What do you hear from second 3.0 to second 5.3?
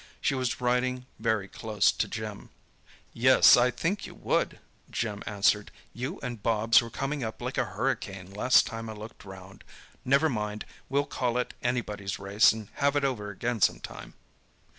"Yes, I think you would," Jim